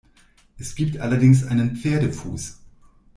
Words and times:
Es 0.57 0.73
gibt 0.73 0.97
allerdings 0.97 1.43
einen 1.45 1.75
Pferdefuß. 1.75 2.57